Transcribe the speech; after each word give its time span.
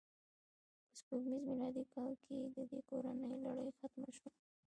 په 0.87 0.93
سپوږمیز 0.99 1.43
میلادي 1.49 1.83
کال 1.93 2.11
کې 2.23 2.37
د 2.55 2.57
دې 2.69 2.79
کورنۍ 2.89 3.31
لړۍ 3.45 3.69
ختمه 3.79 4.09
شوه. 4.17 4.29